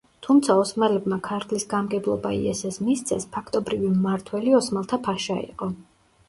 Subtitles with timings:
[0.25, 5.71] თუმცა ოსმალებმა ქართლის გამგებლობა იესეს მისცეს, ფაქტობრივი მმართველი ოსმალთა ფაშა იყო.